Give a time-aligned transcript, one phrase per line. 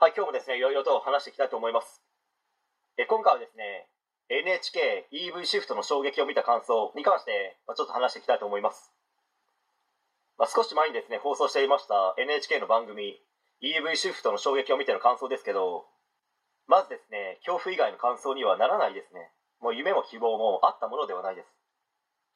[0.00, 2.00] はい、今日もですね、いろいろと話していきたいと思います。
[2.98, 3.90] え今回はですね、
[4.30, 8.94] NHK EV シフトの衝撃を見た感想に関して、まあ、ちょっと話していきたいと思います。
[10.38, 13.18] まあ、少し前にですね、放送していました NHK の番組
[13.58, 15.82] EV シフトの衝撃を見ての感想ですけど、
[16.68, 19.32] まずですね、恐怖以外の感想にはならないですね。
[19.58, 21.48] もう夢も希望もあったものではないです。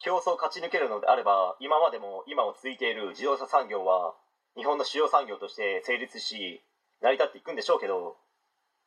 [0.00, 4.16] 競争を勝ち抜けるのであれば、今までも今も続いている自動車産業は、
[4.56, 6.60] 日本の主要産業として成立し、
[7.02, 8.16] 成り立っていくんでしょうけど、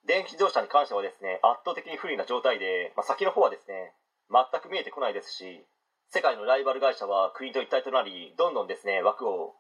[0.06, 3.94] 電気自動車に関してはですね、圧倒的に不利な状態で、まあ、先の方はですね、
[4.32, 5.66] 全く見えてこないですし、
[6.10, 9.56] 世界のライバル会社は国と一体となり、どんどんですね、枠を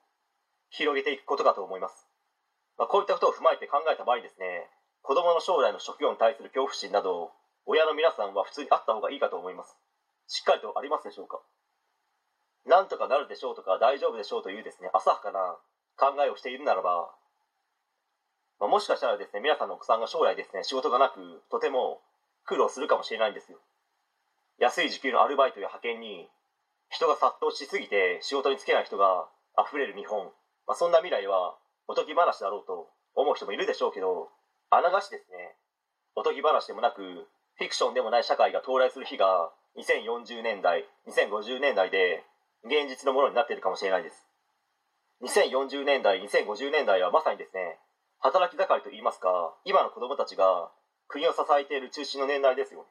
[0.69, 2.07] 広げていくことかと思います。
[2.77, 4.69] まあ、こういったことを踏まえて考えた場合ですね、
[5.01, 7.31] 子供の将来の職業に対する恐怖心など、
[7.65, 9.75] 親の皆さんは普通にあった方がいいかと思います。
[10.27, 11.41] しっかりとありますでしょうか？
[12.65, 15.57] なんとかなるでしょうとか大丈夫でしょうというですね、浅はかな
[15.97, 17.13] 考えをしているならば、
[18.59, 22.01] まあ、もしかしたらですね、皆さんのお子さんが将来ですね、仕事がなく、とても
[22.45, 23.59] 苦労するかもしれないんですよ。
[24.59, 26.29] 安い時給のアルバイトや派遣に、
[26.89, 30.31] 人が殺到しすぎて仕事に就けない人が溢れる日本。
[30.67, 31.57] まあ、そんな未来は
[31.87, 34.29] おとぎ話だろうと思う人もいるでしょうけど、
[34.69, 35.55] あながちですね、
[36.15, 37.01] おとぎ話でもなく、
[37.57, 42.23] フィクションでもない社会が到来する日が2040年代、2050年代で
[42.63, 44.25] 現実のものになっているかもしれないです。
[45.21, 47.79] 2040年代、2050年代はまさにですね、
[48.19, 50.71] 働き盛りと言いますか、今の子供たちが
[51.07, 52.85] 国を支えている中心の年代ですよ。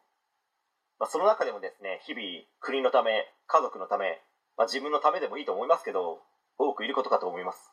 [0.99, 2.23] まあ、その中でもですね、日々
[2.61, 4.23] 国のため、家族のため、
[4.57, 6.23] まあ、自分のためでもいいと思いますけど、
[6.57, 7.73] 多くいることかと思います。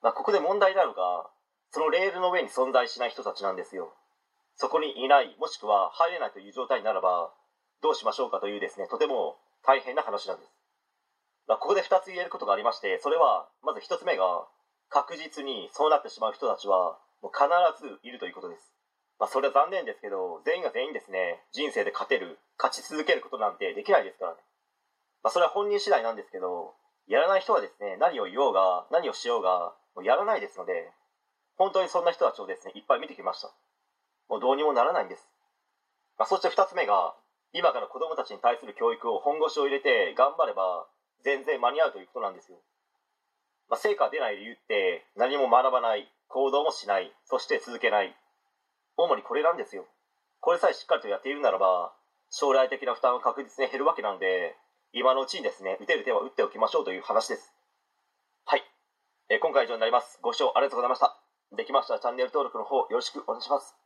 [0.00, 1.30] まあ、ここで問題なのが、
[1.70, 3.92] そのレールの上に存在しない人たちなんですよ。
[4.56, 7.32] そこにいない、もしくは入れないという状態ならば、
[7.82, 10.52] どうしましょうかというですね、とても大変な話なんです。
[11.46, 14.46] まあ、ここで2つ言えることがありまして、それは、まず1つ目が、
[14.92, 17.48] 確実にそうなってしまう人たちは、もう必
[17.80, 18.72] ずいるということです。
[19.18, 24.38] まあ、それは残念ですけど、全員が全員ですね、人生で勝てる、勝ち続けることなんてできないですからね。
[25.22, 26.74] まあ、それは本人次第なんですけど、
[27.06, 30.92] やらない人はですね、何を言おうが、何をしようが、もうやらないですので、
[31.56, 33.50] 本当にそんな人たちをですね、いっぱい見てきました。
[34.28, 35.28] もうどうにもならないんです。
[36.18, 37.14] まあ、そして2つ目が、
[37.52, 40.86] 今から子供たちに対する教育を本腰を入れて頑張れば、
[41.22, 42.58] 全然間に合うということなんですよ。
[43.72, 48.14] まあ、成果が出ない理由って何も学ばない、行動もしない、そして続けない。
[48.98, 49.86] 主にこれなんですよ。
[50.40, 51.94] これさえしっかりとやっているならば、
[52.28, 54.56] 将来的な負担は確実に減るわけなので、
[54.92, 57.54] 今のうちにですね、打てる手は打っておきましょうという話です。
[58.44, 58.62] はい。
[59.30, 60.18] えー今回以上になります。
[60.20, 61.16] ご視聴ありがとうございました。
[61.56, 63.81] できましたらチャンネル登録の方よろしくお願いします。